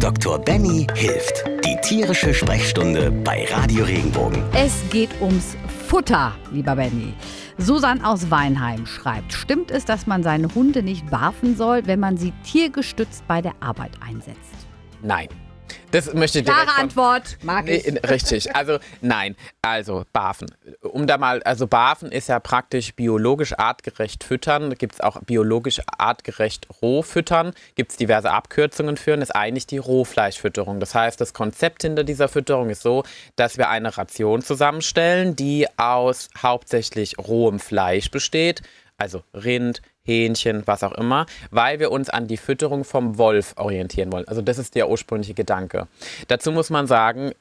Dr. 0.00 0.38
Benny 0.38 0.86
hilft. 0.94 1.44
Die 1.64 1.76
tierische 1.82 2.32
Sprechstunde 2.32 3.10
bei 3.10 3.46
Radio 3.50 3.84
Regenbogen. 3.84 4.44
Es 4.54 4.72
geht 4.90 5.10
ums 5.20 5.56
Futter, 5.88 6.36
lieber 6.52 6.76
Benny. 6.76 7.14
Susan 7.58 8.04
aus 8.04 8.30
Weinheim 8.30 8.86
schreibt, 8.86 9.32
stimmt 9.32 9.72
es, 9.72 9.84
dass 9.84 10.06
man 10.06 10.22
seine 10.22 10.54
Hunde 10.54 10.84
nicht 10.84 11.10
barfen 11.10 11.56
soll, 11.56 11.86
wenn 11.86 11.98
man 11.98 12.16
sie 12.16 12.32
tiergestützt 12.44 13.26
bei 13.26 13.42
der 13.42 13.54
Arbeit 13.58 13.90
einsetzt? 14.00 14.38
Nein. 15.02 15.28
Das 15.90 16.12
möchte 16.14 16.40
ich 16.40 16.44
direkt 16.44 16.62
Klare 16.64 16.76
von- 16.76 16.84
Antwort, 16.84 17.38
mag 17.42 17.68
ich. 17.68 17.86
Nee, 17.86 17.98
richtig. 18.06 18.54
Also 18.54 18.78
nein. 19.00 19.36
Also 19.62 20.04
Barfen. 20.12 20.48
Um 20.82 21.06
da 21.06 21.18
mal, 21.18 21.42
also 21.42 21.66
Barfen 21.66 22.10
ist 22.12 22.28
ja 22.28 22.40
praktisch 22.40 22.94
biologisch 22.94 23.58
artgerecht 23.58 24.24
füttern. 24.24 24.70
Da 24.70 24.76
gibt 24.76 24.94
es 24.94 25.00
auch 25.00 25.20
biologisch 25.22 25.80
artgerecht 25.98 26.66
roh 26.82 27.02
füttern. 27.02 27.52
Gibt 27.74 27.92
es 27.92 27.96
diverse 27.96 28.30
Abkürzungen 28.30 28.96
für. 28.96 29.14
Und 29.14 29.22
ist 29.22 29.34
eigentlich 29.34 29.66
die 29.66 29.78
Rohfleischfütterung. 29.78 30.80
Das 30.80 30.94
heißt, 30.94 31.20
das 31.20 31.32
Konzept 31.34 31.82
hinter 31.82 32.04
dieser 32.04 32.28
Fütterung 32.28 32.70
ist 32.70 32.82
so, 32.82 33.04
dass 33.36 33.58
wir 33.58 33.68
eine 33.68 33.96
Ration 33.96 34.42
zusammenstellen, 34.42 35.36
die 35.36 35.66
aus 35.76 36.28
hauptsächlich 36.42 37.18
rohem 37.18 37.58
Fleisch 37.60 38.10
besteht. 38.10 38.62
Also 38.96 39.22
Rind, 39.32 39.80
Hähnchen, 40.08 40.62
was 40.66 40.82
auch 40.82 40.92
immer, 40.92 41.26
weil 41.50 41.78
wir 41.78 41.92
uns 41.92 42.08
an 42.08 42.26
die 42.26 42.38
Fütterung 42.38 42.84
vom 42.84 43.18
Wolf 43.18 43.52
orientieren 43.56 44.10
wollen. 44.10 44.26
Also 44.26 44.40
das 44.40 44.58
ist 44.58 44.74
der 44.74 44.88
ursprüngliche 44.88 45.34
Gedanke. 45.34 45.86
Dazu 46.28 46.50
muss 46.50 46.70
man 46.70 46.86
sagen, 46.86 47.32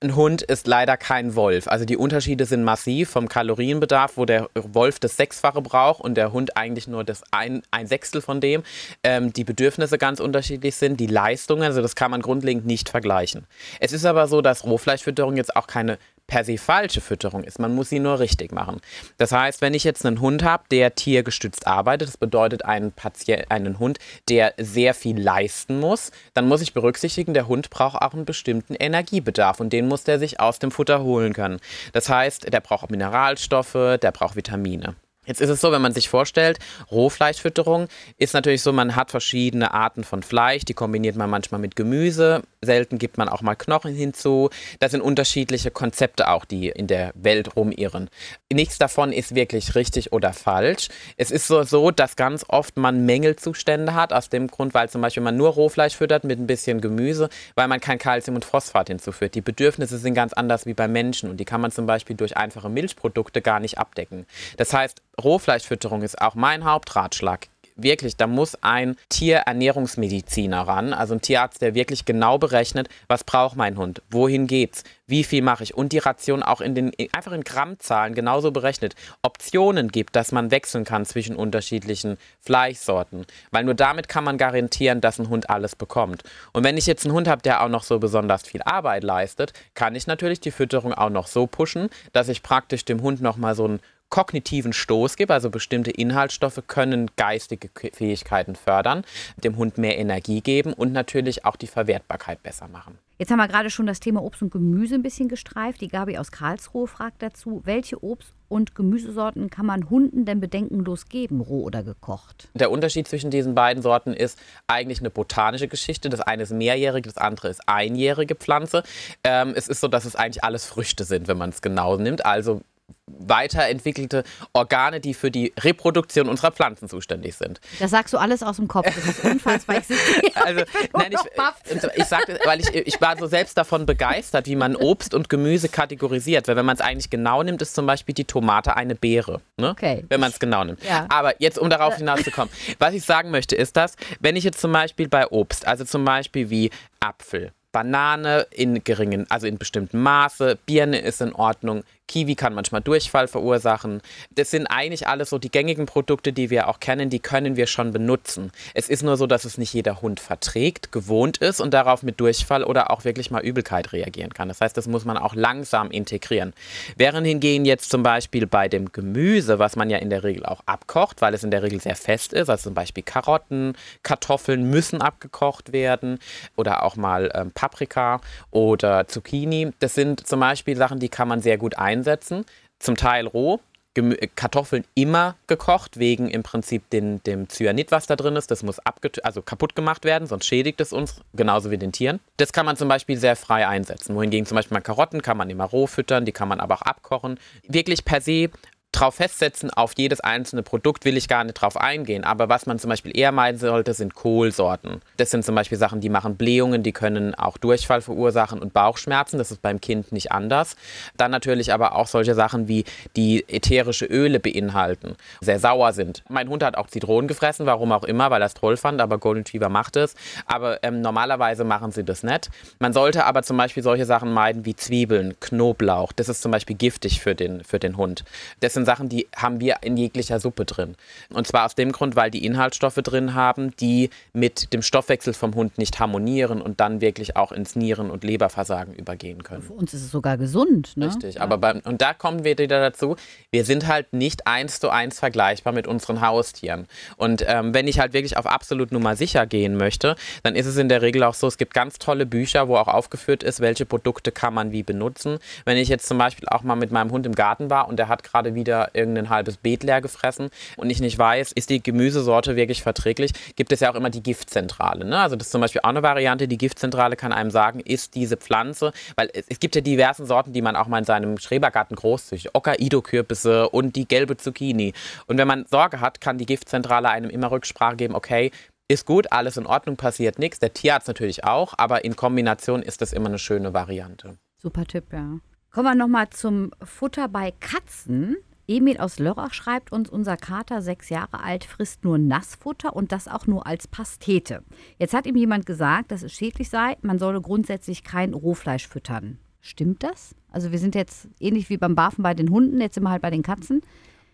ein 0.00 0.14
Hund 0.14 0.42
ist 0.42 0.66
leider 0.66 0.98
kein 0.98 1.34
Wolf. 1.36 1.68
Also 1.68 1.86
die 1.86 1.96
Unterschiede 1.96 2.44
sind 2.44 2.64
massiv 2.64 3.08
vom 3.08 3.28
Kalorienbedarf, 3.28 4.18
wo 4.18 4.26
der 4.26 4.50
Wolf 4.54 5.00
das 5.00 5.16
Sechsfache 5.16 5.62
braucht 5.62 6.02
und 6.02 6.16
der 6.16 6.32
Hund 6.32 6.56
eigentlich 6.56 6.86
nur 6.86 7.02
das 7.02 7.22
ein, 7.30 7.62
ein 7.70 7.86
Sechstel 7.86 8.20
von 8.20 8.42
dem. 8.42 8.62
Ähm, 9.02 9.32
die 9.32 9.44
Bedürfnisse 9.44 9.96
ganz 9.96 10.20
unterschiedlich 10.20 10.76
sind, 10.76 11.00
die 11.00 11.06
Leistungen, 11.06 11.62
also 11.62 11.80
das 11.80 11.96
kann 11.96 12.10
man 12.10 12.20
grundlegend 12.20 12.66
nicht 12.66 12.90
vergleichen. 12.90 13.46
Es 13.80 13.92
ist 13.92 14.04
aber 14.04 14.26
so, 14.26 14.42
dass 14.42 14.64
Rohfleischfütterung 14.64 15.38
jetzt 15.38 15.56
auch 15.56 15.66
keine 15.66 15.98
per 16.26 16.44
se 16.44 16.58
falsche 16.58 17.00
Fütterung 17.00 17.44
ist. 17.44 17.58
Man 17.58 17.74
muss 17.74 17.88
sie 17.88 17.98
nur 17.98 18.18
richtig 18.18 18.52
machen. 18.52 18.80
Das 19.18 19.32
heißt, 19.32 19.60
wenn 19.60 19.74
ich 19.74 19.84
jetzt 19.84 20.04
einen 20.04 20.20
Hund 20.20 20.42
habe, 20.42 20.64
der 20.70 20.94
tiergestützt 20.94 21.66
arbeitet, 21.66 22.08
das 22.08 22.16
bedeutet 22.16 22.64
einen, 22.64 22.92
Patient, 22.92 23.50
einen 23.50 23.78
Hund, 23.78 23.98
der 24.28 24.54
sehr 24.58 24.94
viel 24.94 25.20
leisten 25.20 25.80
muss, 25.80 26.10
dann 26.34 26.48
muss 26.48 26.62
ich 26.62 26.74
berücksichtigen, 26.74 27.34
der 27.34 27.48
Hund 27.48 27.70
braucht 27.70 28.00
auch 28.02 28.14
einen 28.14 28.24
bestimmten 28.24 28.74
Energiebedarf 28.74 29.60
und 29.60 29.72
den 29.72 29.88
muss 29.88 30.04
der 30.04 30.18
sich 30.18 30.40
aus 30.40 30.58
dem 30.58 30.70
Futter 30.70 31.02
holen 31.02 31.32
können. 31.32 31.60
Das 31.92 32.08
heißt, 32.08 32.52
der 32.52 32.60
braucht 32.60 32.90
Mineralstoffe, 32.90 33.72
der 33.72 34.12
braucht 34.12 34.36
Vitamine. 34.36 34.96
Jetzt 35.26 35.40
ist 35.40 35.50
es 35.50 35.60
so, 35.60 35.72
wenn 35.72 35.82
man 35.82 35.92
sich 35.92 36.08
vorstellt, 36.08 36.58
Rohfleischfütterung 36.90 37.88
ist 38.16 38.34
natürlich 38.34 38.62
so, 38.62 38.72
man 38.72 38.96
hat 38.96 39.10
verschiedene 39.10 39.74
Arten 39.74 40.04
von 40.04 40.22
Fleisch, 40.22 40.64
die 40.64 40.74
kombiniert 40.74 41.16
man 41.16 41.28
manchmal 41.28 41.60
mit 41.60 41.76
Gemüse, 41.76 42.42
selten 42.60 42.98
gibt 42.98 43.18
man 43.18 43.28
auch 43.28 43.42
mal 43.42 43.54
Knochen 43.54 43.94
hinzu. 43.94 44.50
Das 44.80 44.90
sind 44.90 45.00
unterschiedliche 45.00 45.70
Konzepte 45.70 46.28
auch, 46.28 46.44
die 46.44 46.68
in 46.68 46.86
der 46.86 47.12
Welt 47.14 47.56
rumirren. 47.56 48.10
Nichts 48.52 48.78
davon 48.78 49.12
ist 49.12 49.34
wirklich 49.34 49.74
richtig 49.74 50.12
oder 50.12 50.32
falsch. 50.32 50.88
Es 51.16 51.30
ist 51.30 51.46
so, 51.46 51.62
so, 51.62 51.90
dass 51.90 52.16
ganz 52.16 52.44
oft 52.48 52.76
man 52.76 53.06
Mängelzustände 53.06 53.94
hat, 53.94 54.12
aus 54.12 54.28
dem 54.28 54.48
Grund, 54.48 54.74
weil 54.74 54.88
zum 54.88 55.00
Beispiel 55.00 55.22
man 55.22 55.36
nur 55.36 55.50
Rohfleisch 55.50 55.96
füttert 55.96 56.24
mit 56.24 56.38
ein 56.38 56.46
bisschen 56.46 56.80
Gemüse, 56.80 57.28
weil 57.54 57.68
man 57.68 57.80
kein 57.80 57.98
Kalzium 57.98 58.36
und 58.36 58.44
Phosphat 58.44 58.88
hinzuführt. 58.88 59.34
Die 59.34 59.40
Bedürfnisse 59.40 59.98
sind 59.98 60.14
ganz 60.14 60.32
anders 60.32 60.66
wie 60.66 60.74
bei 60.74 60.88
Menschen 60.88 61.30
und 61.30 61.38
die 61.38 61.44
kann 61.44 61.60
man 61.60 61.70
zum 61.70 61.86
Beispiel 61.86 62.16
durch 62.16 62.36
einfache 62.36 62.68
Milchprodukte 62.68 63.42
gar 63.42 63.60
nicht 63.60 63.78
abdecken. 63.78 64.26
Das 64.56 64.72
heißt, 64.72 65.02
Rohfleischfütterung 65.22 66.02
ist 66.02 66.20
auch 66.20 66.34
mein 66.34 66.64
Hauptratschlag. 66.64 67.48
Wirklich, 67.78 68.16
da 68.16 68.26
muss 68.26 68.56
ein 68.62 68.96
Tierernährungsmediziner 69.10 70.62
ran, 70.62 70.94
also 70.94 71.12
ein 71.12 71.20
Tierarzt, 71.20 71.60
der 71.60 71.74
wirklich 71.74 72.06
genau 72.06 72.38
berechnet, 72.38 72.88
was 73.06 73.22
braucht 73.22 73.54
mein 73.54 73.76
Hund, 73.76 74.00
wohin 74.10 74.46
geht's, 74.46 74.82
wie 75.06 75.24
viel 75.24 75.42
mache 75.42 75.62
ich 75.62 75.74
und 75.74 75.92
die 75.92 75.98
Ration 75.98 76.42
auch 76.42 76.62
in 76.62 76.74
den 76.74 76.92
einfach 77.12 77.32
in 77.32 77.44
Grammzahlen 77.44 78.14
genauso 78.14 78.50
berechnet. 78.50 78.94
Optionen 79.20 79.88
gibt, 79.88 80.16
dass 80.16 80.32
man 80.32 80.50
wechseln 80.50 80.84
kann 80.84 81.04
zwischen 81.04 81.36
unterschiedlichen 81.36 82.16
Fleischsorten, 82.40 83.26
weil 83.50 83.64
nur 83.64 83.74
damit 83.74 84.08
kann 84.08 84.24
man 84.24 84.38
garantieren, 84.38 85.02
dass 85.02 85.18
ein 85.18 85.28
Hund 85.28 85.50
alles 85.50 85.76
bekommt. 85.76 86.22
Und 86.54 86.64
wenn 86.64 86.78
ich 86.78 86.86
jetzt 86.86 87.04
einen 87.04 87.14
Hund 87.14 87.28
habe, 87.28 87.42
der 87.42 87.62
auch 87.62 87.68
noch 87.68 87.82
so 87.82 87.98
besonders 87.98 88.42
viel 88.42 88.62
Arbeit 88.62 89.04
leistet, 89.04 89.52
kann 89.74 89.94
ich 89.94 90.06
natürlich 90.06 90.40
die 90.40 90.50
Fütterung 90.50 90.94
auch 90.94 91.10
noch 91.10 91.26
so 91.26 91.46
pushen, 91.46 91.90
dass 92.14 92.30
ich 92.30 92.42
praktisch 92.42 92.86
dem 92.86 93.02
Hund 93.02 93.20
noch 93.20 93.36
mal 93.36 93.54
so 93.54 93.68
ein 93.68 93.80
kognitiven 94.08 94.72
Stoß 94.72 95.16
gibt, 95.16 95.30
also 95.30 95.50
bestimmte 95.50 95.90
Inhaltsstoffe 95.90 96.62
können 96.66 97.10
geistige 97.16 97.70
Fähigkeiten 97.92 98.56
fördern, 98.56 99.04
dem 99.42 99.56
Hund 99.56 99.78
mehr 99.78 99.98
Energie 99.98 100.40
geben 100.40 100.72
und 100.72 100.92
natürlich 100.92 101.44
auch 101.44 101.56
die 101.56 101.66
Verwertbarkeit 101.66 102.42
besser 102.42 102.68
machen. 102.68 102.98
Jetzt 103.18 103.30
haben 103.30 103.38
wir 103.38 103.48
gerade 103.48 103.70
schon 103.70 103.86
das 103.86 103.98
Thema 103.98 104.22
Obst 104.22 104.42
und 104.42 104.50
Gemüse 104.50 104.94
ein 104.94 105.02
bisschen 105.02 105.28
gestreift. 105.28 105.80
Die 105.80 105.88
Gabi 105.88 106.18
aus 106.18 106.30
Karlsruhe 106.30 106.86
fragt 106.86 107.22
dazu, 107.22 107.62
welche 107.64 108.02
Obst- 108.04 108.34
und 108.48 108.74
Gemüsesorten 108.74 109.48
kann 109.48 109.64
man 109.64 109.88
Hunden 109.88 110.26
denn 110.26 110.38
bedenkenlos 110.38 111.08
geben, 111.08 111.40
roh 111.40 111.62
oder 111.62 111.82
gekocht? 111.82 112.48
Der 112.52 112.70
Unterschied 112.70 113.08
zwischen 113.08 113.30
diesen 113.30 113.54
beiden 113.54 113.82
Sorten 113.82 114.12
ist 114.12 114.38
eigentlich 114.66 115.00
eine 115.00 115.08
botanische 115.08 115.66
Geschichte. 115.66 116.10
Das 116.10 116.20
eine 116.20 116.42
ist 116.42 116.52
mehrjährige, 116.52 117.08
das 117.08 117.16
andere 117.16 117.48
ist 117.48 117.62
einjährige 117.66 118.34
Pflanze. 118.34 118.82
Ähm, 119.24 119.54
es 119.56 119.66
ist 119.66 119.80
so, 119.80 119.88
dass 119.88 120.04
es 120.04 120.14
eigentlich 120.14 120.44
alles 120.44 120.66
Früchte 120.66 121.04
sind, 121.04 121.26
wenn 121.26 121.38
man 121.38 121.50
es 121.50 121.62
genau 121.62 121.96
nimmt. 121.96 122.26
Also 122.26 122.60
weiterentwickelte 123.06 124.24
Organe, 124.52 125.00
die 125.00 125.14
für 125.14 125.30
die 125.30 125.52
Reproduktion 125.58 126.28
unserer 126.28 126.52
Pflanzen 126.52 126.88
zuständig 126.88 127.36
sind. 127.36 127.60
Das 127.78 127.90
sagst 127.90 128.12
du 128.14 128.18
alles 128.18 128.42
aus 128.42 128.56
dem 128.56 128.68
Kopf. 128.68 128.86
Das 128.86 129.04
ist 129.04 129.24
unfassbar. 129.24 129.76
Ich 129.78 129.86
Also, 130.34 130.64
nein, 130.92 131.12
ich, 131.12 131.96
ich 131.96 132.04
sagte, 132.04 132.38
weil 132.44 132.60
ich, 132.60 132.74
ich 132.74 133.00
war 133.00 133.16
so 133.16 133.26
selbst 133.26 133.56
davon 133.56 133.86
begeistert, 133.86 134.46
wie 134.46 134.56
man 134.56 134.76
Obst 134.76 135.14
und 135.14 135.28
Gemüse 135.28 135.68
kategorisiert. 135.68 136.46
Weil 136.46 136.56
wenn 136.56 136.66
man 136.66 136.76
es 136.76 136.80
eigentlich 136.80 137.10
genau 137.10 137.42
nimmt, 137.42 137.62
ist 137.62 137.74
zum 137.74 137.86
Beispiel 137.86 138.14
die 138.14 138.24
Tomate 138.24 138.76
eine 138.76 138.94
Beere. 138.94 139.40
Ne? 139.56 139.70
Okay. 139.70 140.04
Wenn 140.08 140.20
man 140.20 140.30
es 140.30 140.38
genau 140.38 140.64
nimmt. 140.64 140.82
Ja. 140.84 141.06
Aber 141.08 141.40
jetzt, 141.40 141.58
um 141.58 141.70
darauf 141.70 141.96
hinauszukommen, 141.96 142.52
was 142.78 142.94
ich 142.94 143.04
sagen 143.04 143.30
möchte, 143.30 143.56
ist 143.56 143.76
das, 143.76 143.96
wenn 144.20 144.36
ich 144.36 144.44
jetzt 144.44 144.60
zum 144.60 144.72
Beispiel 144.72 145.08
bei 145.08 145.26
Obst, 145.28 145.66
also 145.66 145.84
zum 145.84 146.04
Beispiel 146.04 146.50
wie 146.50 146.70
Apfel, 147.00 147.52
Banane 147.76 148.46
in 148.52 148.82
geringen, 148.84 149.26
also 149.28 149.46
in 149.46 149.58
bestimmtem 149.58 150.02
Maße, 150.02 150.58
Birne 150.64 150.98
ist 150.98 151.20
in 151.20 151.34
Ordnung, 151.34 151.84
Kiwi 152.08 152.34
kann 152.34 152.54
manchmal 152.54 152.80
Durchfall 152.80 153.28
verursachen. 153.28 154.00
Das 154.30 154.50
sind 154.50 154.66
eigentlich 154.66 155.08
alles 155.08 155.30
so 155.30 155.38
die 155.38 155.50
gängigen 155.50 155.86
Produkte, 155.86 156.32
die 156.32 156.50
wir 156.50 156.68
auch 156.68 156.80
kennen, 156.80 157.10
die 157.10 157.18
können 157.18 157.56
wir 157.56 157.66
schon 157.66 157.92
benutzen. 157.92 158.52
Es 158.74 158.88
ist 158.88 159.02
nur 159.02 159.16
so, 159.16 159.26
dass 159.26 159.44
es 159.44 159.58
nicht 159.58 159.74
jeder 159.74 160.00
Hund 160.02 160.20
verträgt, 160.20 160.92
gewohnt 160.92 161.38
ist 161.38 161.60
und 161.60 161.74
darauf 161.74 162.02
mit 162.02 162.20
Durchfall 162.20 162.64
oder 162.64 162.90
auch 162.90 163.04
wirklich 163.04 163.30
mal 163.30 163.42
Übelkeit 163.42 163.92
reagieren 163.92 164.32
kann. 164.32 164.48
Das 164.48 164.60
heißt, 164.60 164.76
das 164.76 164.86
muss 164.86 165.04
man 165.04 165.16
auch 165.16 165.34
langsam 165.34 165.90
integrieren. 165.90 166.52
Während 166.96 167.26
hingegen 167.26 167.64
jetzt 167.64 167.90
zum 167.90 168.02
Beispiel 168.02 168.46
bei 168.46 168.68
dem 168.68 168.92
Gemüse, 168.92 169.58
was 169.58 169.76
man 169.76 169.90
ja 169.90 169.98
in 169.98 170.10
der 170.10 170.22
Regel 170.22 170.46
auch 170.46 170.60
abkocht, 170.66 171.22
weil 171.22 171.34
es 171.34 171.44
in 171.44 171.50
der 171.50 171.62
Regel 171.62 171.80
sehr 171.80 171.96
fest 171.96 172.32
ist, 172.32 172.48
also 172.48 172.64
zum 172.64 172.74
Beispiel 172.74 173.02
Karotten, 173.02 173.76
Kartoffeln 174.02 174.70
müssen 174.70 175.02
abgekocht 175.02 175.72
werden 175.72 176.18
oder 176.56 176.82
auch 176.82 176.96
mal 176.96 177.30
ähm, 177.34 177.50
Paprika 177.52 178.20
oder 178.50 179.08
Zucchini. 179.08 179.72
Das 179.80 179.94
sind 179.94 180.26
zum 180.26 180.40
Beispiel 180.40 180.76
Sachen, 180.76 180.98
die 180.98 181.08
kann 181.08 181.28
man 181.28 181.40
sehr 181.40 181.58
gut 181.58 181.78
einsetzen. 181.96 182.44
Zum 182.78 182.96
Teil 182.96 183.26
roh, 183.26 183.60
Gemü 183.94 184.14
äh, 184.14 184.28
Kartoffeln 184.28 184.84
immer 184.94 185.36
gekocht, 185.46 185.98
wegen 185.98 186.28
im 186.28 186.42
Prinzip 186.42 186.90
den, 186.90 187.22
dem 187.24 187.48
Cyanid, 187.48 187.90
was 187.90 188.06
da 188.06 188.14
drin 188.14 188.36
ist. 188.36 188.50
Das 188.50 188.62
muss 188.62 188.78
also 189.22 189.40
kaputt 189.40 189.74
gemacht 189.74 190.04
werden, 190.04 190.28
sonst 190.28 190.46
schädigt 190.46 190.80
es 190.82 190.92
uns, 190.92 191.22
genauso 191.32 191.70
wie 191.70 191.78
den 191.78 191.92
Tieren. 191.92 192.20
Das 192.36 192.52
kann 192.52 192.66
man 192.66 192.76
zum 192.76 192.88
Beispiel 192.88 193.16
sehr 193.16 193.36
frei 193.36 193.66
einsetzen. 193.66 194.14
Wohingegen 194.14 194.44
zum 194.44 194.56
Beispiel 194.56 194.74
mal 194.74 194.82
Karotten 194.82 195.22
kann 195.22 195.38
man 195.38 195.48
immer 195.48 195.64
roh 195.64 195.86
füttern, 195.86 196.26
die 196.26 196.32
kann 196.32 196.48
man 196.48 196.60
aber 196.60 196.74
auch 196.74 196.82
abkochen. 196.82 197.40
Wirklich 197.66 198.04
per 198.04 198.20
se 198.20 198.50
drauf 198.92 199.16
festsetzen, 199.16 199.70
auf 199.70 199.92
jedes 199.96 200.20
einzelne 200.20 200.62
Produkt 200.62 201.04
will 201.04 201.16
ich 201.16 201.28
gar 201.28 201.44
nicht 201.44 201.54
drauf 201.54 201.76
eingehen. 201.76 202.24
Aber 202.24 202.48
was 202.48 202.66
man 202.66 202.78
zum 202.78 202.88
Beispiel 202.88 203.16
eher 203.16 203.32
meiden 203.32 203.58
sollte, 203.58 203.92
sind 203.94 204.14
Kohlsorten. 204.14 205.02
Das 205.18 205.30
sind 205.30 205.44
zum 205.44 205.54
Beispiel 205.54 205.76
Sachen, 205.76 206.00
die 206.00 206.08
machen 206.08 206.36
Blähungen, 206.36 206.82
die 206.82 206.92
können 206.92 207.34
auch 207.34 207.58
Durchfall 207.58 208.00
verursachen 208.00 208.60
und 208.60 208.72
Bauchschmerzen. 208.72 209.38
Das 209.38 209.50
ist 209.50 209.60
beim 209.60 209.80
Kind 209.80 210.12
nicht 210.12 210.32
anders. 210.32 210.76
Dann 211.16 211.30
natürlich 211.30 211.72
aber 211.72 211.94
auch 211.94 212.06
solche 212.06 212.34
Sachen 212.34 212.68
wie 212.68 212.84
die 213.16 213.44
ätherische 213.48 214.06
Öle 214.06 214.40
beinhalten, 214.40 215.16
sehr 215.40 215.58
sauer 215.58 215.92
sind. 215.92 216.22
Mein 216.28 216.48
Hund 216.48 216.62
hat 216.62 216.76
auch 216.76 216.86
Zitronen 216.86 217.28
gefressen, 217.28 217.66
warum 217.66 217.92
auch 217.92 218.04
immer, 218.04 218.30
weil 218.30 218.42
er 218.42 218.46
es 218.46 218.54
toll 218.54 218.76
fand, 218.76 219.00
aber 219.00 219.18
Golden 219.18 219.40
Retriever 219.40 219.68
macht 219.68 219.96
es. 219.96 220.14
Aber 220.46 220.82
ähm, 220.82 221.00
normalerweise 221.00 221.64
machen 221.64 221.90
sie 221.90 222.04
das 222.04 222.22
nicht. 222.22 222.48
Man 222.78 222.92
sollte 222.92 223.24
aber 223.24 223.42
zum 223.42 223.56
Beispiel 223.56 223.82
solche 223.82 224.06
Sachen 224.06 224.32
meiden 224.32 224.64
wie 224.64 224.74
Zwiebeln, 224.74 225.34
Knoblauch. 225.40 226.12
Das 226.12 226.28
ist 226.28 226.40
zum 226.40 226.52
Beispiel 226.52 226.76
giftig 226.76 227.20
für 227.20 227.34
den, 227.34 227.62
für 227.62 227.78
den 227.78 227.96
Hund. 227.96 228.24
Das 228.60 228.75
sind 228.76 228.86
Sachen, 228.86 229.08
die 229.08 229.26
haben 229.34 229.58
wir 229.58 229.78
in 229.82 229.96
jeglicher 229.96 230.38
Suppe 230.38 230.64
drin. 230.64 230.94
Und 231.30 231.48
zwar 231.48 231.66
aus 231.66 231.74
dem 231.74 231.90
Grund, 231.90 232.14
weil 232.14 232.30
die 232.30 232.44
Inhaltsstoffe 232.44 232.94
drin 232.94 233.34
haben, 233.34 233.74
die 233.76 234.10
mit 234.32 234.72
dem 234.72 234.82
Stoffwechsel 234.82 235.34
vom 235.34 235.54
Hund 235.54 235.78
nicht 235.78 235.98
harmonieren 235.98 236.62
und 236.62 236.78
dann 236.78 237.00
wirklich 237.00 237.36
auch 237.36 237.50
ins 237.50 237.74
Nieren- 237.74 238.10
und 238.10 238.22
Leberversagen 238.22 238.94
übergehen 238.94 239.42
können. 239.42 239.62
Für 239.62 239.72
uns 239.72 239.94
ist 239.94 240.02
es 240.02 240.10
sogar 240.10 240.38
gesund. 240.38 240.96
Ne? 240.96 241.08
Richtig, 241.08 241.40
aber 241.40 241.58
beim, 241.58 241.80
und 241.84 242.02
da 242.02 242.14
kommen 242.14 242.44
wir 242.44 242.58
wieder 242.58 242.80
dazu, 242.80 243.16
wir 243.50 243.64
sind 243.64 243.86
halt 243.88 244.12
nicht 244.12 244.46
eins 244.46 244.78
zu 244.78 244.90
eins 244.90 245.18
vergleichbar 245.18 245.72
mit 245.72 245.86
unseren 245.86 246.20
Haustieren. 246.20 246.86
Und 247.16 247.44
ähm, 247.48 247.74
wenn 247.74 247.88
ich 247.88 247.98
halt 247.98 248.12
wirklich 248.12 248.36
auf 248.36 248.46
absolut 248.46 248.92
Nummer 248.92 249.16
sicher 249.16 249.46
gehen 249.46 249.76
möchte, 249.76 250.16
dann 250.42 250.54
ist 250.54 250.66
es 250.66 250.76
in 250.76 250.88
der 250.88 251.02
Regel 251.02 251.22
auch 251.22 251.34
so, 251.34 251.46
es 251.46 251.56
gibt 251.56 251.74
ganz 251.74 251.98
tolle 251.98 252.26
Bücher, 252.26 252.68
wo 252.68 252.76
auch 252.76 252.88
aufgeführt 252.88 253.42
ist, 253.42 253.60
welche 253.60 253.86
Produkte 253.86 254.30
kann 254.32 254.54
man 254.54 254.72
wie 254.72 254.82
benutzen. 254.82 255.38
Wenn 255.64 255.78
ich 255.78 255.88
jetzt 255.88 256.06
zum 256.06 256.18
Beispiel 256.18 256.48
auch 256.48 256.62
mal 256.62 256.76
mit 256.76 256.90
meinem 256.90 257.10
Hund 257.10 257.24
im 257.24 257.34
Garten 257.34 257.70
war 257.70 257.88
und 257.88 257.96
der 257.96 258.08
hat 258.08 258.22
gerade 258.22 258.54
wieder 258.54 258.65
irgendein 258.66 259.30
halbes 259.30 259.56
Beet 259.56 259.82
leer 259.82 260.00
gefressen 260.00 260.50
und 260.76 260.90
ich 260.90 261.00
nicht 261.00 261.18
weiß, 261.18 261.52
ist 261.52 261.70
die 261.70 261.82
Gemüsesorte 261.82 262.56
wirklich 262.56 262.82
verträglich, 262.82 263.32
gibt 263.56 263.72
es 263.72 263.80
ja 263.80 263.90
auch 263.90 263.94
immer 263.94 264.10
die 264.10 264.22
Giftzentrale. 264.22 265.04
Ne? 265.04 265.18
Also 265.18 265.36
das 265.36 265.48
ist 265.48 265.52
zum 265.52 265.60
Beispiel 265.60 265.80
auch 265.82 265.88
eine 265.88 266.02
Variante, 266.02 266.48
die 266.48 266.58
Giftzentrale 266.58 267.16
kann 267.16 267.32
einem 267.32 267.50
sagen, 267.50 267.80
ist 267.80 268.14
diese 268.14 268.36
Pflanze, 268.36 268.92
weil 269.16 269.30
es, 269.32 269.46
es 269.48 269.60
gibt 269.60 269.74
ja 269.74 269.80
diversen 269.80 270.26
Sorten, 270.26 270.52
die 270.52 270.62
man 270.62 270.76
auch 270.76 270.86
mal 270.86 270.98
in 270.98 271.04
seinem 271.04 271.38
Schrebergarten 271.38 271.96
großzüchtigt, 271.96 272.54
Hokkaido-Kürbisse 272.54 273.68
und 273.68 273.96
die 273.96 274.06
gelbe 274.06 274.36
Zucchini. 274.36 274.92
Und 275.26 275.38
wenn 275.38 275.48
man 275.48 275.66
Sorge 275.66 276.00
hat, 276.00 276.20
kann 276.20 276.38
die 276.38 276.46
Giftzentrale 276.46 277.08
einem 277.08 277.30
immer 277.30 277.50
Rücksprache 277.50 277.96
geben, 277.96 278.14
okay, 278.14 278.50
ist 278.88 279.04
gut, 279.04 279.32
alles 279.32 279.56
in 279.56 279.66
Ordnung, 279.66 279.96
passiert 279.96 280.38
nichts. 280.38 280.60
Der 280.60 280.72
Tierarzt 280.72 281.08
natürlich 281.08 281.44
auch, 281.44 281.74
aber 281.76 282.04
in 282.04 282.14
Kombination 282.14 282.82
ist 282.82 283.02
das 283.02 283.12
immer 283.12 283.28
eine 283.28 283.38
schöne 283.38 283.74
Variante. 283.74 284.38
Super 284.58 284.84
Tipp, 284.84 285.12
ja. 285.12 285.38
Kommen 285.72 285.88
wir 285.88 285.94
nochmal 285.94 286.30
zum 286.30 286.70
Futter 286.82 287.28
bei 287.28 287.52
Katzen. 287.60 288.36
Emil 288.68 288.98
aus 288.98 289.18
Lörrach 289.18 289.54
schreibt 289.54 289.92
uns, 289.92 290.08
unser 290.08 290.36
Kater, 290.36 290.82
sechs 290.82 291.08
Jahre 291.08 291.42
alt, 291.42 291.64
frisst 291.64 292.04
nur 292.04 292.18
Nassfutter 292.18 292.96
und 292.96 293.12
das 293.12 293.28
auch 293.28 293.46
nur 293.46 293.66
als 293.66 293.86
Pastete. 293.86 294.62
Jetzt 294.98 295.14
hat 295.14 295.26
ihm 295.26 295.36
jemand 295.36 295.66
gesagt, 295.66 296.10
dass 296.10 296.22
es 296.22 296.32
schädlich 296.32 296.68
sei, 296.68 296.96
man 297.02 297.18
solle 297.18 297.40
grundsätzlich 297.40 298.02
kein 298.02 298.34
Rohfleisch 298.34 298.88
füttern. 298.88 299.38
Stimmt 299.60 300.02
das? 300.02 300.34
Also 300.50 300.72
wir 300.72 300.78
sind 300.78 300.94
jetzt 300.94 301.28
ähnlich 301.38 301.70
wie 301.70 301.76
beim 301.76 301.94
Barfen 301.94 302.22
bei 302.22 302.34
den 302.34 302.50
Hunden, 302.50 302.80
jetzt 302.80 302.94
sind 302.94 303.04
wir 303.04 303.10
halt 303.10 303.22
bei 303.22 303.30
den 303.30 303.42
Katzen. 303.42 303.82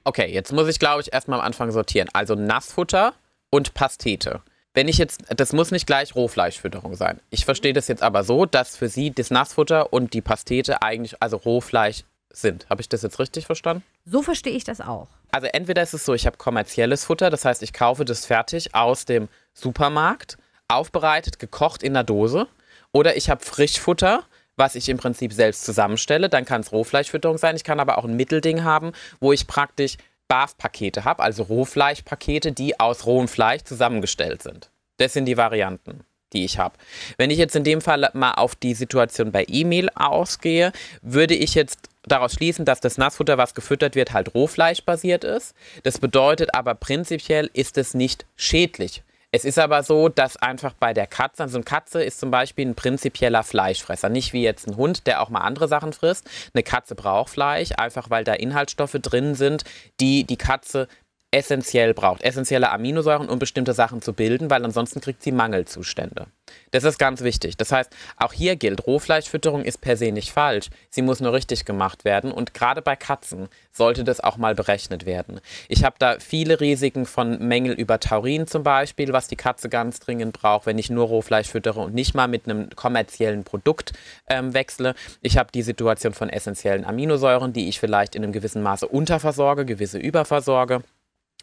Okay, 0.05 0.33
jetzt 0.33 0.53
muss 0.53 0.69
ich, 0.69 0.79
glaube 0.79 1.03
ich, 1.03 1.13
erstmal 1.13 1.39
am 1.39 1.45
Anfang 1.45 1.71
sortieren. 1.71 2.09
Also 2.13 2.35
Nassfutter 2.35 3.15
und 3.51 3.75
Pastete. 3.75 4.41
Wenn 4.75 4.89
ich 4.89 4.97
jetzt, 4.97 5.23
das 5.37 5.53
muss 5.53 5.71
nicht 5.71 5.87
gleich 5.87 6.15
Rohfleischfütterung 6.15 6.97
sein. 6.97 7.21
Ich 7.29 7.45
verstehe 7.45 7.75
das 7.75 7.89
jetzt 7.89 8.03
aber 8.03 8.25
so, 8.25 8.47
dass 8.47 8.77
für 8.77 8.89
Sie 8.89 9.11
das 9.11 9.31
Nassfutter 9.31 9.93
und 9.93 10.15
die 10.15 10.23
Pastete 10.23 10.81
eigentlich, 10.81 11.23
also 11.23 11.37
Rohfleisch 11.37 12.05
sind. 12.31 12.69
Habe 12.71 12.81
ich 12.81 12.89
das 12.89 13.03
jetzt 13.03 13.19
richtig 13.19 13.45
verstanden? 13.45 13.85
So 14.05 14.23
verstehe 14.23 14.53
ich 14.53 14.65
das 14.65 14.81
auch. 14.81 15.09
Also 15.31 15.47
entweder 15.47 15.83
ist 15.83 15.95
es 15.95 16.05
so, 16.05 16.15
ich 16.15 16.27
habe 16.27 16.37
kommerzielles 16.37 17.05
Futter, 17.05 17.31
das 17.31 17.45
heißt, 17.45 17.63
ich 17.63 17.73
kaufe 17.73 18.05
das 18.05 18.27
fertig 18.27 18.75
aus 18.75 19.05
dem 19.05 19.29
Supermarkt, 19.55 20.37
aufbereitet, 20.69 21.39
gekocht 21.39 21.83
in 21.83 21.95
der 21.95 22.05
Dose. 22.05 22.49
Oder 22.93 23.17
ich 23.17 23.31
habe 23.31 23.45
Frischfutter, 23.45 24.25
was 24.57 24.75
ich 24.75 24.89
im 24.89 24.99
Prinzip 24.99 25.33
selbst 25.33 25.65
zusammenstelle. 25.65 26.29
Dann 26.29 26.45
kann 26.45 26.61
es 26.61 26.73
Rohfleischfütterung 26.73 27.39
sein. 27.39 27.57
Ich 27.57 27.65
kann 27.65 27.81
aber 27.81 27.99
auch 27.99 28.05
ein 28.05 28.17
Mittelding 28.17 28.65
haben, 28.65 28.93
wo 29.21 29.33
ich 29.33 29.47
praktisch 29.47 29.97
BAF-Pakete 30.29 31.05
habe, 31.05 31.23
also 31.23 31.43
Rohfleischpakete, 31.43 32.53
die 32.53 32.81
aus 32.81 33.07
rohem 33.07 33.29
Fleisch 33.29 33.65
zusammengestellt 33.65 34.43
sind. 34.43 34.71
Das 34.97 35.13
sind 35.13 35.27
die 35.27 35.37
Varianten, 35.37 36.05
die 36.33 36.45
ich 36.45 36.59
habe. 36.59 36.77
Wenn 37.17 37.31
ich 37.31 37.39
jetzt 37.39 37.57
in 37.57 37.65
dem 37.65 37.81
Fall 37.81 38.11
mal 38.15 38.33
auf 38.33 38.55
die 38.55 38.75
Situation 38.75 39.33
bei 39.33 39.45
E-Mail 39.49 39.89
ausgehe, 39.95 40.73
würde 41.03 41.35
ich 41.35 41.55
jetzt 41.55 41.89
daraus 42.05 42.33
schließen, 42.35 42.65
dass 42.65 42.81
das 42.81 42.99
Nassfutter, 42.99 43.39
was 43.39 43.55
gefüttert 43.55 43.95
wird, 43.95 44.13
halt 44.13 44.35
rohfleischbasiert 44.35 45.25
ist. 45.25 45.55
Das 45.83 45.99
bedeutet 45.99 46.55
aber 46.55 46.75
prinzipiell 46.75 47.51
ist 47.53 47.79
es 47.79 47.95
nicht 47.95 48.27
schädlich. 48.37 49.03
Es 49.35 49.47
ist 49.47 49.59
aber 49.59 49.83
so, 49.83 50.11
dass 50.11 50.37
einfach 50.37 50.75
bei 50.75 50.93
der 50.93 51.07
Katze, 51.07 51.45
also 51.45 51.57
eine 51.57 51.65
Katze 51.65 52.05
ist 52.05 52.21
zum 52.21 52.31
Beispiel 52.31 52.67
ein 52.67 52.75
prinzipieller 52.75 53.43
Fleischfresser, 53.43 54.11
nicht 54.11 54.35
wie 54.35 54.43
jetzt 54.43 54.69
ein 54.69 54.77
Hund, 54.77 55.07
der 55.07 55.23
auch 55.23 55.31
mal 55.31 55.41
andere 55.41 55.69
Sachen 55.69 55.95
frisst. 55.95 56.29
Eine 56.53 56.63
Katze 56.63 56.95
braucht 56.95 57.31
Fleisch, 57.31 57.71
einfach 57.79 58.11
weil 58.11 58.25
da 58.25 58.35
Inhaltsstoffe 58.35 58.99
drin 59.01 59.35
sind, 59.35 59.65
die 60.01 60.25
die 60.25 60.37
Katze 60.37 60.87
essentiell 61.33 61.95
braucht, 61.95 62.23
essentielle 62.23 62.71
Aminosäuren, 62.71 63.29
um 63.29 63.39
bestimmte 63.39 63.73
Sachen 63.73 64.03
zu 64.03 64.13
bilden, 64.13 64.51
weil 64.51 64.65
ansonsten 64.65 65.01
kriegt 65.01 65.23
sie 65.23 65.33
Mangelzustände. 65.33 66.27
Das 66.71 66.85
ist 66.85 66.99
ganz 66.99 67.23
wichtig. 67.23 67.57
Das 67.57 67.73
heißt, 67.73 67.91
auch 68.19 68.35
hier 68.35 68.57
gilt, 68.57 68.87
Rohfleischfütterung 68.87 69.65
ist 69.65 69.81
per 69.81 69.97
se 69.97 70.13
nicht 70.13 70.31
falsch. 70.31 70.69
Sie 70.91 71.01
muss 71.01 71.21
nur 71.21 71.33
richtig 71.33 71.65
gemacht 71.65 72.05
werden 72.05 72.33
und 72.33 72.53
gerade 72.53 72.83
bei 72.83 72.97
Katzen 72.97 73.49
sollte 73.73 74.05
das 74.05 74.21
auch 74.21 74.37
mal 74.37 74.55
berechnet 74.55 75.07
werden. 75.07 75.41
Ich 75.69 75.85
habe 75.85 75.97
da 75.99 76.19
viele 76.21 76.61
Risiken 76.61 77.07
von 77.07 77.39
Mängel 77.39 77.73
über 77.73 77.99
Taurin 77.99 78.47
zum 78.47 78.63
Beispiel, 78.63 79.15
was 79.15 79.29
die 79.29 79.37
Katze 79.37 79.71
ganz 79.71 80.01
dringend 80.01 80.35
braucht, 80.35 80.67
wenn 80.67 80.79
ich 80.79 80.91
nur 80.91 81.07
Rohfleisch 81.07 81.49
füttere 81.49 81.81
und 81.81 81.95
nicht 81.95 82.15
mal 82.15 82.29
mit 82.29 82.45
einem 82.45 82.69
kommerziellen 82.77 83.45
Produkt 83.45 83.93
ähm, 84.29 84.53
wechsle. 84.53 84.95
Ich 85.23 85.39
habe 85.39 85.51
die 85.51 85.63
Situation 85.63 86.13
von 86.13 86.29
essentiellen 86.29 86.85
Aminosäuren, 86.85 87.55
die 87.55 87.71
ich 87.71 87.81
vielleicht 87.81 88.15
in 88.15 88.23
einem 88.23 88.33
gewissen 88.33 88.63
Maße 88.63 88.87
unterversorge, 88.87 89.65
gewisse 89.65 89.99
überversorge. 89.99 90.83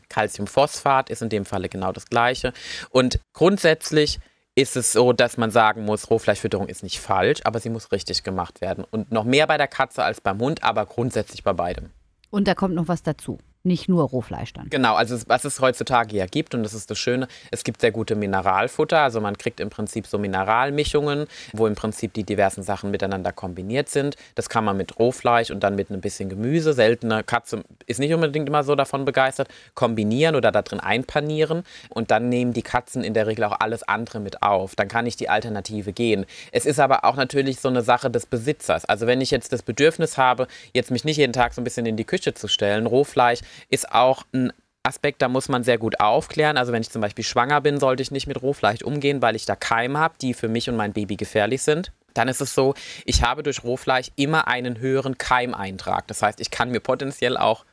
Calciumphosphat 0.10 1.10
ist 1.10 1.22
in 1.22 1.30
dem 1.30 1.46
Falle 1.46 1.70
genau 1.70 1.92
das 1.92 2.08
gleiche. 2.08 2.54
Und 2.90 3.20
grundsätzlich 3.34 4.20
ist 4.56 4.76
es 4.76 4.92
so, 4.92 5.14
dass 5.14 5.38
man 5.38 5.52
sagen 5.52 5.86
muss, 5.86 6.10
Rohfleischfütterung 6.10 6.68
ist 6.68 6.84
nicht 6.84 7.00
falsch, 7.00 7.40
aber 7.46 7.60
sie 7.60 7.70
muss 7.70 7.92
richtig 7.92 8.24
gemacht 8.24 8.62
werden. 8.62 8.84
Und 8.90 9.12
noch 9.12 9.24
mehr 9.24 9.48
bei 9.48 9.58
der 9.58 9.68
Katze 9.68 10.04
als 10.04 10.22
beim 10.22 10.40
Hund, 10.40 10.64
aber 10.64 10.86
grundsätzlich 10.86 11.44
bei 11.44 11.54
beidem. 11.54 11.92
Und 12.30 12.48
da 12.48 12.56
kommt 12.56 12.76
noch 12.76 12.88
was 12.88 13.02
dazu. 13.02 13.40
Nicht 13.64 13.90
nur 13.90 14.06
Rohfleisch 14.06 14.54
dann. 14.54 14.70
Genau, 14.70 14.96
also 14.96 15.18
was 15.28 15.44
es 15.44 15.60
heutzutage 15.60 16.16
ja 16.16 16.28
gibt, 16.28 16.56
und 16.56 16.64
das 16.64 16.74
ist 16.74 16.90
das 16.90 16.98
Schöne, 16.98 17.28
es 17.52 17.66
gibt 17.66 17.82
sehr 17.82 17.92
gute 17.92 18.16
Mineralfutter. 18.16 19.00
Also 19.00 19.20
man 19.20 19.38
kriegt 19.38 19.60
im 19.60 19.70
Prinzip 19.70 20.08
so 20.08 20.18
Mineralmischungen, 20.18 21.28
wo 21.52 21.68
im 21.68 21.76
Prinzip 21.76 22.14
die 22.14 22.24
diversen 22.24 22.64
Sachen 22.64 22.90
miteinander 22.90 23.34
kombiniert 23.34 23.90
sind. 23.90 24.16
Das 24.36 24.48
kann 24.48 24.64
man 24.64 24.78
mit 24.78 24.98
Rohfleisch 24.98 25.52
und 25.52 25.62
dann 25.62 25.76
mit 25.76 25.90
ein 25.90 26.00
bisschen 26.00 26.30
Gemüse, 26.30 26.72
seltene 26.72 27.22
Katze 27.24 27.64
ist 27.86 28.00
nicht 28.00 28.14
unbedingt 28.14 28.48
immer 28.48 28.64
so 28.64 28.76
davon 28.76 29.04
begeistert, 29.04 29.50
kombinieren 29.74 30.36
oder 30.38 30.54
da 30.54 30.62
drin 30.62 30.80
einpanieren. 30.80 31.64
Und 31.90 32.12
dann 32.12 32.30
nehmen 32.30 32.54
die 32.54 32.62
Katzen 32.62 33.04
in 33.04 33.14
der 33.14 33.28
Regel 33.28 33.44
auch 33.44 33.60
alles 33.60 33.84
andere 33.84 34.22
mit 34.22 34.42
auf. 34.42 34.76
Dann 34.76 34.88
kann 34.88 35.06
ich 35.06 35.18
die 35.18 35.28
Alternative 35.28 35.92
gehen. 35.92 36.26
Es 36.54 36.66
ist 36.66 36.80
aber 36.80 37.04
auch 37.04 37.18
natürlich 37.18 37.60
so 37.60 37.68
eine 37.68 37.82
Sache 37.82 38.10
des 38.10 38.26
Besitzers. 38.26 38.86
Also 38.86 39.06
wenn 39.06 39.20
ich 39.20 39.32
jetzt 39.32 39.52
das 39.52 39.64
Bedürfnis 39.64 40.18
habe, 40.18 40.48
jetzt 40.74 40.92
mich 40.92 41.04
nicht 41.04 41.18
jeden 41.18 41.34
Tag 41.34 41.54
so 41.54 41.60
ein 41.60 41.66
bisschen 41.66 41.86
in 41.86 41.98
die 41.98 42.06
Küche 42.06 42.34
zu 42.34 42.48
stellen, 42.48 42.86
Rohfleisch 42.86 43.42
ist 43.70 43.92
auch 43.92 44.24
ein 44.34 44.52
Aspekt, 44.84 45.22
da 45.22 45.28
muss 45.28 45.50
man 45.50 45.64
sehr 45.64 45.78
gut 45.78 46.00
aufklären. 46.00 46.58
Also 46.58 46.72
wenn 46.72 46.82
ich 46.82 46.90
zum 46.90 47.02
Beispiel 47.02 47.24
schwanger 47.24 47.62
bin, 47.62 47.80
sollte 47.80 48.02
ich 48.02 48.12
nicht 48.12 48.28
mit 48.28 48.42
Rohfleisch 48.42 48.82
umgehen, 48.82 49.22
weil 49.22 49.36
ich 49.36 49.46
da 49.46 49.56
Keime 49.56 50.00
habe, 50.00 50.16
die 50.22 50.34
für 50.34 50.48
mich 50.48 50.70
und 50.70 50.78
mein 50.78 50.94
Baby 50.94 51.16
gefährlich 51.16 51.62
sind. 51.62 51.92
Dann 52.14 52.28
ist 52.28 52.42
es 52.42 52.56
so, 52.56 52.74
ich 53.06 53.22
habe 53.24 53.44
durch 53.44 53.64
Rohfleisch 53.64 54.12
immer 54.16 54.48
einen 54.48 54.80
höheren 54.80 55.18
Keimeintrag. 55.18 56.08
Das 56.08 56.22
heißt, 56.22 56.40
ich 56.40 56.50
kann 56.50 56.72
mir 56.72 56.80
potenziell 56.80 57.38
auch 57.38 57.66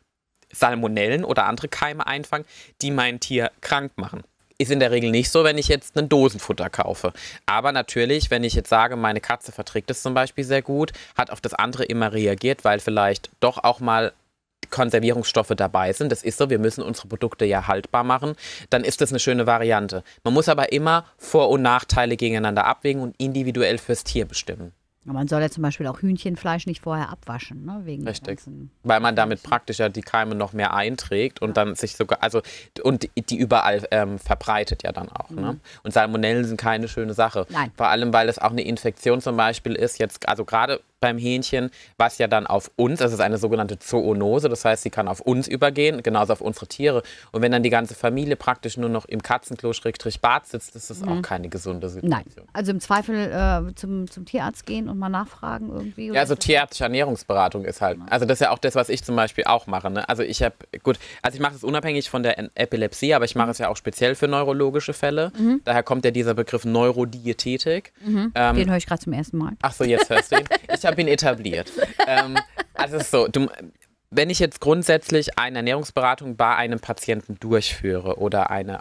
Salmonellen 0.52 1.24
oder 1.24 1.46
andere 1.46 1.68
Keime 1.68 2.06
einfangen, 2.06 2.46
die 2.82 2.90
mein 2.90 3.20
Tier 3.20 3.50
krank 3.60 3.92
machen. 3.96 4.22
Ist 4.58 4.70
in 4.70 4.80
der 4.80 4.90
Regel 4.90 5.10
nicht 5.10 5.30
so, 5.30 5.44
wenn 5.44 5.58
ich 5.58 5.68
jetzt 5.68 5.98
ein 5.98 6.08
Dosenfutter 6.08 6.70
kaufe. 6.70 7.12
Aber 7.44 7.72
natürlich, 7.72 8.30
wenn 8.30 8.42
ich 8.42 8.54
jetzt 8.54 8.70
sage, 8.70 8.96
meine 8.96 9.20
Katze 9.20 9.52
verträgt 9.52 9.90
es 9.90 10.02
zum 10.02 10.14
Beispiel 10.14 10.44
sehr 10.44 10.62
gut, 10.62 10.92
hat 11.16 11.30
auf 11.30 11.40
das 11.40 11.52
andere 11.52 11.84
immer 11.84 12.12
reagiert, 12.12 12.64
weil 12.64 12.80
vielleicht 12.80 13.30
doch 13.40 13.62
auch 13.64 13.80
mal 13.80 14.12
Konservierungsstoffe 14.66 15.52
dabei 15.56 15.92
sind, 15.92 16.12
das 16.12 16.22
ist 16.22 16.38
so, 16.38 16.50
wir 16.50 16.58
müssen 16.58 16.82
unsere 16.82 17.08
Produkte 17.08 17.44
ja 17.44 17.66
haltbar 17.66 18.04
machen, 18.04 18.34
dann 18.70 18.84
ist 18.84 19.00
das 19.00 19.10
eine 19.10 19.18
schöne 19.18 19.46
Variante. 19.46 20.02
Man 20.24 20.34
muss 20.34 20.48
aber 20.48 20.72
immer 20.72 21.04
Vor- 21.18 21.50
und 21.50 21.62
Nachteile 21.62 22.16
gegeneinander 22.16 22.66
abwägen 22.66 23.02
und 23.02 23.14
individuell 23.18 23.78
fürs 23.78 24.04
Tier 24.04 24.26
bestimmen. 24.26 24.72
Man 25.12 25.28
soll 25.28 25.40
ja 25.40 25.48
zum 25.48 25.62
Beispiel 25.62 25.86
auch 25.86 26.02
Hühnchenfleisch 26.02 26.66
nicht 26.66 26.80
vorher 26.80 27.10
abwaschen, 27.10 27.64
ne? 27.64 27.82
Wegen 27.84 28.06
Richtig. 28.06 28.40
Weil 28.82 29.00
man 29.00 29.14
damit 29.14 29.42
praktisch 29.42 29.78
ja 29.78 29.88
die 29.88 30.00
Keime 30.00 30.34
noch 30.34 30.52
mehr 30.52 30.74
einträgt 30.74 31.40
und 31.40 31.56
dann 31.56 31.76
sich 31.76 31.94
sogar, 31.94 32.22
also 32.22 32.42
und 32.82 33.08
die 33.16 33.36
überall 33.36 33.86
ähm, 33.92 34.18
verbreitet 34.18 34.82
ja 34.82 34.90
dann 34.90 35.08
auch. 35.08 35.30
Ne? 35.30 35.40
Mhm. 35.40 35.46
Ne? 35.46 35.60
Und 35.84 35.92
Salmonellen 35.92 36.44
sind 36.44 36.60
keine 36.60 36.88
schöne 36.88 37.14
Sache. 37.14 37.46
Nein. 37.50 37.70
Vor 37.76 37.86
allem, 37.86 38.12
weil 38.12 38.28
es 38.28 38.40
auch 38.40 38.50
eine 38.50 38.62
Infektion 38.62 39.20
zum 39.20 39.36
Beispiel 39.36 39.74
ist, 39.74 39.98
jetzt, 39.98 40.28
also 40.28 40.44
gerade 40.44 40.80
beim 41.00 41.18
Hähnchen, 41.18 41.70
was 41.98 42.18
ja 42.18 42.26
dann 42.26 42.46
auf 42.46 42.70
uns, 42.76 43.00
das 43.00 43.12
ist 43.12 43.20
eine 43.20 43.38
sogenannte 43.38 43.78
Zoonose, 43.78 44.48
das 44.48 44.64
heißt, 44.64 44.82
sie 44.82 44.90
kann 44.90 45.08
auf 45.08 45.20
uns 45.20 45.46
übergehen, 45.48 46.02
genauso 46.02 46.32
auf 46.32 46.40
unsere 46.40 46.66
Tiere. 46.66 47.02
Und 47.32 47.42
wenn 47.42 47.52
dann 47.52 47.62
die 47.62 47.70
ganze 47.70 47.94
Familie 47.94 48.36
praktisch 48.36 48.76
nur 48.76 48.88
noch 48.88 49.04
im 49.04 49.22
Katzenklo-Bad 49.22 50.46
sitzt, 50.46 50.74
ist 50.74 50.90
das 50.90 51.00
mhm. 51.00 51.08
auch 51.08 51.22
keine 51.22 51.48
gesunde 51.48 51.88
Situation. 51.88 52.10
Nein, 52.10 52.46
also 52.52 52.72
im 52.72 52.80
Zweifel 52.80 53.16
äh, 53.16 53.74
zum, 53.74 54.10
zum 54.10 54.24
Tierarzt 54.24 54.66
gehen 54.66 54.88
und 54.88 54.98
mal 54.98 55.08
nachfragen 55.08 55.70
irgendwie. 55.70 56.08
Ja, 56.08 56.20
also 56.20 56.34
tierärztliche 56.34 56.84
Ernährungsberatung 56.84 57.64
ist 57.64 57.80
halt, 57.80 57.98
also 58.08 58.26
das 58.26 58.36
ist 58.36 58.46
ja 58.46 58.50
auch 58.50 58.58
das, 58.58 58.74
was 58.74 58.88
ich 58.88 59.04
zum 59.04 59.16
Beispiel 59.16 59.44
auch 59.44 59.66
mache. 59.66 59.90
Ne? 59.90 60.08
Also 60.08 60.22
ich 60.22 60.42
habe, 60.42 60.54
gut, 60.82 60.98
also 61.22 61.36
ich 61.36 61.42
mache 61.42 61.52
das 61.52 61.64
unabhängig 61.64 62.08
von 62.10 62.22
der 62.22 62.38
Epilepsie, 62.54 63.14
aber 63.14 63.24
ich 63.24 63.34
mache 63.34 63.50
es 63.50 63.58
ja 63.58 63.68
auch 63.68 63.76
speziell 63.76 64.14
für 64.14 64.28
neurologische 64.28 64.92
Fälle. 64.92 65.32
Mhm. 65.38 65.60
Daher 65.64 65.82
kommt 65.82 66.04
ja 66.04 66.10
dieser 66.10 66.34
Begriff 66.34 66.64
Neurodiätetik. 66.64 67.92
Mhm. 68.04 68.32
Ähm, 68.34 68.56
Den 68.56 68.70
höre 68.70 68.76
ich 68.76 68.86
gerade 68.86 69.02
zum 69.02 69.12
ersten 69.12 69.38
Mal. 69.38 69.52
Ach 69.62 69.72
so, 69.72 69.84
jetzt 69.84 70.10
hörst 70.10 70.32
du 70.32 70.36
ihn. 70.36 70.44
Ich 70.74 70.85
habe 70.86 71.00
ihn 71.00 71.08
etabliert. 71.08 71.70
ähm, 72.06 72.38
also 72.74 72.96
es 72.96 73.04
ist 73.04 73.10
so, 73.10 73.28
du, 73.28 73.48
Wenn 74.10 74.30
ich 74.30 74.38
jetzt 74.38 74.60
grundsätzlich 74.60 75.38
eine 75.38 75.58
Ernährungsberatung 75.58 76.36
bei 76.36 76.54
einem 76.54 76.80
Patienten 76.80 77.38
durchführe 77.38 78.18
oder 78.18 78.50
eine 78.50 78.80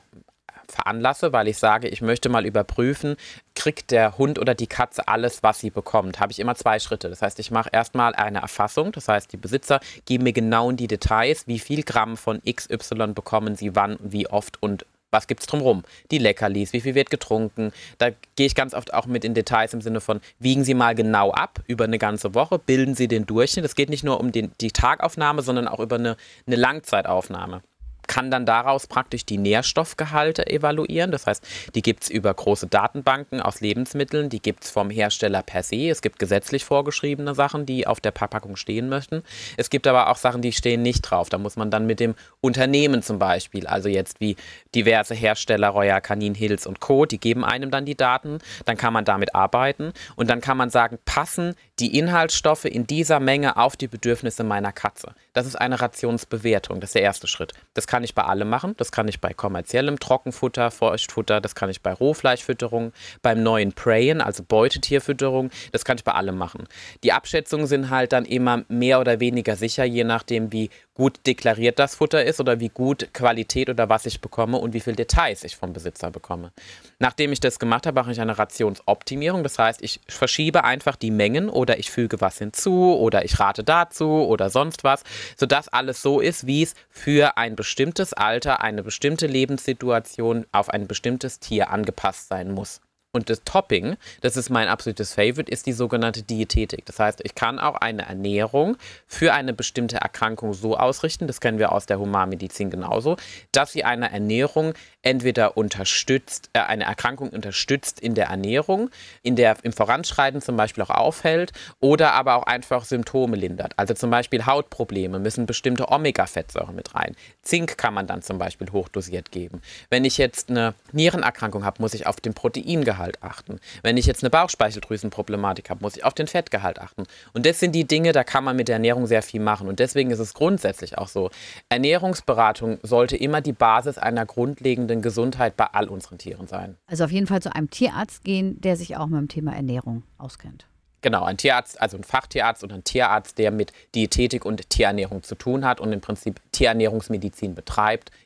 veranlasse, 0.71 1.33
weil 1.33 1.47
ich 1.47 1.57
sage, 1.57 1.87
ich 1.87 2.01
möchte 2.01 2.29
mal 2.29 2.45
überprüfen, 2.45 3.15
kriegt 3.53 3.91
der 3.91 4.17
Hund 4.17 4.39
oder 4.39 4.55
die 4.55 4.67
Katze 4.67 5.07
alles, 5.07 5.43
was 5.43 5.59
sie 5.59 5.69
bekommt, 5.69 6.19
habe 6.19 6.31
ich 6.31 6.39
immer 6.39 6.55
zwei 6.55 6.79
Schritte. 6.79 7.09
Das 7.09 7.21
heißt, 7.21 7.39
ich 7.39 7.51
mache 7.51 7.69
erstmal 7.71 8.15
eine 8.15 8.39
Erfassung, 8.39 8.91
das 8.91 9.07
heißt, 9.07 9.31
die 9.31 9.37
Besitzer 9.37 9.79
geben 10.05 10.23
mir 10.23 10.33
genau 10.33 10.69
in 10.69 10.77
die 10.77 10.87
Details, 10.87 11.47
wie 11.47 11.59
viel 11.59 11.83
Gramm 11.83 12.17
von 12.17 12.41
XY 12.41 13.13
bekommen 13.13 13.55
sie 13.55 13.75
wann, 13.75 13.97
wie 14.01 14.27
oft 14.27 14.61
und 14.61 14.85
was 15.15 15.27
gibt 15.27 15.41
es 15.41 15.47
drumherum? 15.47 15.83
Die 16.11 16.17
Leckerlis, 16.17 16.73
wie 16.73 16.81
viel 16.81 16.93
wird 16.93 17.09
getrunken? 17.09 17.71
Da 17.97 18.09
gehe 18.35 18.45
ich 18.45 18.53
ganz 18.53 18.73
oft 18.73 18.93
auch 18.93 19.05
mit 19.05 19.23
in 19.23 19.33
Details 19.33 19.73
im 19.73 19.81
Sinne 19.81 20.01
von, 20.01 20.19
wiegen 20.39 20.65
Sie 20.65 20.73
mal 20.73 20.93
genau 20.93 21.31
ab 21.31 21.61
über 21.67 21.85
eine 21.85 21.97
ganze 21.97 22.35
Woche, 22.35 22.59
bilden 22.59 22.95
Sie 22.95 23.07
den 23.07 23.25
Durchschnitt. 23.25 23.65
Es 23.65 23.75
geht 23.75 23.89
nicht 23.89 24.03
nur 24.03 24.19
um 24.19 24.31
den, 24.31 24.51
die 24.59 24.71
Tagaufnahme, 24.71 25.41
sondern 25.41 25.67
auch 25.67 25.79
über 25.79 25.95
eine, 25.95 26.17
eine 26.45 26.57
Langzeitaufnahme 26.57 27.61
kann 28.07 28.31
dann 28.31 28.45
daraus 28.45 28.87
praktisch 28.87 29.25
die 29.25 29.37
Nährstoffgehalte 29.37 30.47
evaluieren. 30.47 31.11
Das 31.11 31.27
heißt, 31.27 31.45
die 31.75 31.81
gibt 31.81 32.03
es 32.03 32.09
über 32.09 32.33
große 32.33 32.67
Datenbanken 32.67 33.41
aus 33.41 33.61
Lebensmitteln, 33.61 34.29
die 34.29 34.41
gibt 34.41 34.63
es 34.63 34.71
vom 34.71 34.89
Hersteller 34.89 35.43
per 35.43 35.63
se. 35.63 35.89
Es 35.89 36.01
gibt 36.01 36.19
gesetzlich 36.19 36.65
vorgeschriebene 36.65 37.35
Sachen, 37.35 37.65
die 37.65 37.87
auf 37.87 37.99
der 37.99 38.11
Verpackung 38.11 38.55
stehen 38.55 38.89
möchten. 38.89 39.23
Es 39.57 39.69
gibt 39.69 39.87
aber 39.87 40.09
auch 40.09 40.17
Sachen, 40.17 40.41
die 40.41 40.51
stehen 40.51 40.81
nicht 40.81 41.01
drauf. 41.01 41.29
Da 41.29 41.37
muss 41.37 41.55
man 41.55 41.71
dann 41.71 41.85
mit 41.85 41.99
dem 41.99 42.15
Unternehmen 42.41 43.01
zum 43.01 43.19
Beispiel, 43.19 43.67
also 43.67 43.89
jetzt 43.89 44.19
wie 44.19 44.35
diverse 44.73 45.13
Hersteller, 45.13 45.69
Royal 45.69 46.01
Canin 46.01 46.35
Hills 46.35 46.67
und 46.67 46.79
Co., 46.79 47.05
die 47.05 47.19
geben 47.19 47.43
einem 47.43 47.71
dann 47.71 47.85
die 47.85 47.95
Daten. 47.95 48.39
Dann 48.65 48.77
kann 48.77 48.93
man 48.93 49.05
damit 49.05 49.35
arbeiten 49.35 49.93
und 50.15 50.29
dann 50.29 50.41
kann 50.41 50.57
man 50.57 50.69
sagen, 50.69 50.97
passen 51.05 51.55
die 51.79 51.97
Inhaltsstoffe 51.97 52.65
in 52.65 52.87
dieser 52.87 53.19
Menge 53.19 53.57
auf 53.57 53.75
die 53.75 53.87
Bedürfnisse 53.87 54.43
meiner 54.43 54.71
Katze. 54.71 55.13
Das 55.33 55.45
ist 55.45 55.55
eine 55.55 55.81
Rationsbewertung. 55.81 56.79
Das 56.79 56.89
ist 56.89 56.95
der 56.95 57.01
erste 57.01 57.27
Schritt. 57.27 57.53
Das 57.73 57.87
kann 57.87 57.94
ich 58.03 58.15
bei 58.15 58.23
allem 58.23 58.49
machen. 58.49 58.75
Das 58.77 58.91
kann 58.91 59.07
ich 59.07 59.21
bei 59.21 59.33
kommerziellem 59.33 59.99
Trockenfutter, 59.99 60.71
Feuchtfutter, 60.71 61.41
das 61.41 61.55
kann 61.55 61.69
ich 61.69 61.81
bei 61.81 61.93
Rohfleischfütterung, 61.93 62.93
beim 63.21 63.43
neuen 63.43 63.73
Prayen, 63.73 64.21
also 64.21 64.43
Beutetierfütterung, 64.43 65.51
das 65.71 65.85
kann 65.85 65.97
ich 65.97 66.03
bei 66.03 66.13
allem 66.13 66.37
machen. 66.37 66.67
Die 67.03 67.11
Abschätzungen 67.11 67.67
sind 67.67 67.89
halt 67.89 68.13
dann 68.13 68.25
immer 68.25 68.63
mehr 68.67 68.99
oder 68.99 69.19
weniger 69.19 69.55
sicher, 69.55 69.85
je 69.85 70.03
nachdem, 70.03 70.51
wie 70.51 70.69
gut 70.95 71.19
deklariert 71.27 71.77
das 71.77 71.95
Futter 71.95 72.23
ist 72.23 72.39
oder 72.39 72.59
wie 72.59 72.69
gut 72.69 73.13
Qualität 73.13 73.69
oder 73.69 73.89
was 73.89 74.05
ich 74.05 74.21
bekomme 74.21 74.57
und 74.57 74.73
wie 74.73 74.79
viel 74.79 74.95
Details 74.95 75.43
ich 75.43 75.57
vom 75.57 75.73
Besitzer 75.73 76.09
bekomme. 76.09 76.51
Nachdem 76.99 77.33
ich 77.33 77.41
das 77.41 77.59
gemacht 77.59 77.85
habe, 77.85 77.99
mache 77.99 78.13
ich 78.13 78.21
eine 78.21 78.37
Rationsoptimierung. 78.37 79.43
Das 79.43 79.59
heißt, 79.59 79.81
ich 79.83 79.99
verschiebe 80.07 80.63
einfach 80.63 80.95
die 80.95 81.11
Mengen 81.11 81.49
oder 81.49 81.77
ich 81.77 81.91
füge 81.91 82.21
was 82.21 82.37
hinzu 82.37 82.95
oder 82.95 83.25
ich 83.25 83.39
rate 83.39 83.63
dazu 83.65 84.25
oder 84.25 84.49
sonst 84.49 84.85
was, 84.85 85.03
sodass 85.37 85.67
alles 85.67 86.01
so 86.01 86.21
ist, 86.21 86.47
wie 86.47 86.63
es 86.63 86.75
für 86.89 87.37
ein 87.37 87.57
bestimmtes 87.57 87.84
Alter, 88.13 88.61
eine 88.61 88.83
bestimmte 88.83 89.27
Lebenssituation 89.27 90.45
auf 90.51 90.69
ein 90.69 90.87
bestimmtes 90.87 91.39
Tier 91.39 91.69
angepasst 91.69 92.27
sein 92.29 92.51
muss. 92.51 92.81
Und 93.15 93.29
das 93.29 93.45
Topping, 93.45 93.95
das 94.19 94.35
ist 94.35 94.49
mein 94.49 94.67
absolutes 94.67 95.13
Favorite, 95.13 95.49
ist 95.49 95.67
die 95.67 95.71
sogenannte 95.71 96.21
Diätetik. 96.21 96.85
Das 96.85 96.99
heißt, 96.99 97.21
ich 97.23 97.33
kann 97.33 97.59
auch 97.59 97.75
eine 97.75 98.01
Ernährung 98.01 98.75
für 99.07 99.31
eine 99.31 99.53
bestimmte 99.53 99.95
Erkrankung 99.95 100.53
so 100.53 100.75
ausrichten, 100.75 101.25
das 101.25 101.39
kennen 101.39 101.57
wir 101.57 101.71
aus 101.71 101.85
der 101.85 101.97
Humanmedizin 101.97 102.69
genauso, 102.69 103.15
dass 103.53 103.71
sie 103.71 103.85
eine 103.85 104.11
Ernährung 104.11 104.73
entweder 105.01 105.55
unterstützt, 105.55 106.49
äh, 106.51 106.59
eine 106.59 106.83
Erkrankung 106.83 107.29
unterstützt 107.29 108.01
in 108.01 108.15
der 108.15 108.25
Ernährung, 108.25 108.89
in 109.21 109.37
der 109.37 109.55
im 109.63 109.71
Voranschreiten 109.71 110.41
zum 110.41 110.57
Beispiel 110.57 110.83
auch 110.83 110.89
aufhält 110.89 111.53
oder 111.79 112.13
aber 112.13 112.35
auch 112.35 112.43
einfach 112.43 112.83
Symptome 112.83 113.37
lindert. 113.37 113.73
Also 113.77 113.93
zum 113.93 114.09
Beispiel 114.09 114.45
Hautprobleme 114.45 115.19
müssen 115.19 115.45
bestimmte 115.45 115.89
Omega-Fettsäuren 115.89 116.75
mit 116.75 116.95
rein. 116.95 117.15
Zink 117.43 117.77
kann 117.77 117.93
man 117.93 118.07
dann 118.07 118.23
zum 118.23 118.39
Beispiel 118.39 118.71
hochdosiert 118.71 119.31
geben. 119.31 119.61
Wenn 119.89 120.03
ich 120.03 120.17
jetzt 120.17 120.49
eine 120.49 120.73
Nierenerkrankung 120.91 121.63
habe, 121.63 121.81
muss 121.81 121.93
ich 121.93 122.07
auf 122.07 122.19
den 122.19 122.33
Proteingehalt 122.33 123.04
achten. 123.21 123.59
Wenn 123.83 123.97
ich 123.97 124.05
jetzt 124.05 124.23
eine 124.23 124.29
Bauchspeicheldrüsenproblematik 124.29 125.69
habe, 125.69 125.81
muss 125.81 125.97
ich 125.97 126.03
auf 126.03 126.13
den 126.13 126.27
Fettgehalt 126.27 126.79
achten. 126.79 127.03
Und 127.33 127.45
das 127.45 127.59
sind 127.59 127.73
die 127.73 127.85
Dinge, 127.85 128.11
da 128.11 128.23
kann 128.23 128.43
man 128.43 128.55
mit 128.55 128.67
der 128.67 128.75
Ernährung 128.75 129.07
sehr 129.07 129.21
viel 129.21 129.41
machen. 129.41 129.67
Und 129.67 129.79
deswegen 129.79 130.11
ist 130.11 130.19
es 130.19 130.33
grundsätzlich 130.33 130.97
auch 130.97 131.07
so, 131.07 131.29
Ernährungsberatung 131.69 132.79
sollte 132.83 133.17
immer 133.17 133.41
die 133.41 133.53
Basis 133.53 133.97
einer 133.97 134.25
grundlegenden 134.25 135.01
Gesundheit 135.01 135.57
bei 135.57 135.65
all 135.65 135.89
unseren 135.89 136.17
Tieren 136.17 136.47
sein. 136.47 136.77
Also 136.87 137.05
auf 137.05 137.11
jeden 137.11 137.27
Fall 137.27 137.41
zu 137.41 137.53
einem 137.53 137.69
Tierarzt 137.69 138.23
gehen, 138.23 138.59
der 138.61 138.77
sich 138.77 138.97
auch 138.97 139.07
mit 139.07 139.19
dem 139.19 139.27
Thema 139.27 139.55
Ernährung 139.55 140.03
auskennt. 140.17 140.65
Genau, 141.05 141.23
ein 141.23 141.37
Tierarzt, 141.37 141.79
also 141.79 141.97
ein 141.97 142.03
Fachtierarzt 142.03 142.63
oder 142.63 142.73
ein 142.73 142.83
Tierarzt, 142.83 143.37
der 143.37 143.51
mit 143.51 143.71
Diätetik 143.93 144.43
und 144.43 144.71
Tierernährung 144.71 145.21
zu 145.21 145.35
tun 145.35 145.63
hat 145.63 145.79
und 145.79 145.93
im 145.93 146.01
Prinzip 146.01 146.41
Tierernährungsmedizin 146.51 147.53
betreibt 147.53 148.09